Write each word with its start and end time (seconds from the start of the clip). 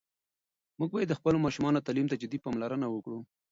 موږ 0.79 0.89
باید 0.93 1.09
د 1.09 1.17
خپلو 1.19 1.37
ماشومانو 1.45 1.83
تعلیم 1.87 2.07
ته 2.11 2.19
جدي 2.21 2.37
پاملرنه 2.45 2.85
وکړو. 2.89 3.19